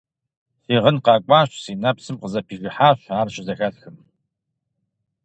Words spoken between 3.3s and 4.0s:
щызэхэсхым…